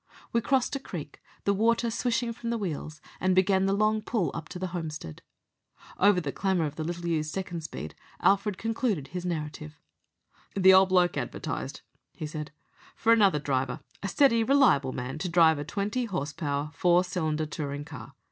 We 0.33 0.41
crossed 0.41 0.75
a 0.75 0.79
creek, 0.79 1.21
the 1.43 1.53
water 1.53 1.91
swishing 1.91 2.33
from 2.33 2.49
the 2.49 2.57
wheels, 2.57 3.01
and 3.19 3.35
began 3.35 3.67
the 3.67 3.73
long 3.75 4.01
pull 4.01 4.31
up 4.33 4.49
to 4.49 4.57
the 4.57 4.65
homestead. 4.73 5.21
Over 5.99 6.19
the 6.19 6.31
clamour 6.31 6.65
of 6.65 6.75
the 6.75 6.83
little 6.83 7.05
used 7.05 7.31
second 7.31 7.61
speed, 7.61 7.93
Alfred 8.19 8.57
concluded 8.57 9.09
his 9.09 9.27
narrative. 9.27 9.79
"The 10.55 10.73
old 10.73 10.89
bloke 10.89 11.17
advertised," 11.17 11.81
he 12.13 12.25
said, 12.25 12.49
"for 12.95 13.13
another 13.13 13.37
driver, 13.37 13.79
a 14.01 14.07
steady, 14.07 14.43
reliable 14.43 14.91
man 14.91 15.19
to 15.19 15.29
drive 15.29 15.59
a 15.59 15.63
twenty 15.63 16.05
horse 16.05 16.33
power, 16.33 16.71
four 16.73 17.03
cylinder 17.03 17.45
touring 17.45 17.85
car. 17.85 18.13